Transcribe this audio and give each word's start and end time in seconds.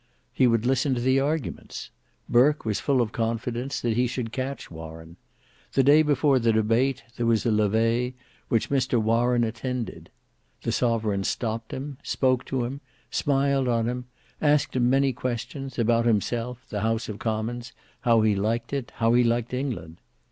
He 0.33 0.47
would 0.47 0.65
listen 0.65 0.95
to 0.95 0.99
the 0.99 1.19
arguments. 1.19 1.91
Burke 2.27 2.65
was 2.65 2.79
full 2.79 3.01
of 3.03 3.11
confidence 3.11 3.79
that 3.81 3.95
he 3.95 4.07
should 4.07 4.31
catch 4.31 4.71
Warren. 4.71 5.15
The 5.73 5.83
day 5.83 6.01
before 6.01 6.39
the 6.39 6.51
debate 6.51 7.03
there 7.17 7.25
was 7.27 7.45
a 7.45 7.51
levee, 7.51 8.15
which 8.47 8.71
Mr 8.71 8.99
Warren 8.99 9.43
attended. 9.43 10.09
The 10.63 10.71
sovereign 10.71 11.23
stopped 11.23 11.71
him, 11.71 11.99
spoke 12.01 12.45
to 12.45 12.63
him, 12.65 12.81
smiled 13.11 13.67
on 13.67 13.87
him, 13.87 14.05
asked 14.41 14.75
him 14.75 14.89
many 14.89 15.13
questions: 15.13 15.77
about 15.77 16.07
himself, 16.07 16.65
the 16.69 16.81
House 16.81 17.07
of 17.07 17.19
Commons, 17.19 17.71
how 17.99 18.21
he 18.21 18.33
liked 18.35 18.73
it, 18.73 18.91
how 18.95 19.13
he 19.13 19.23
liked 19.23 19.53
England. 19.53 19.97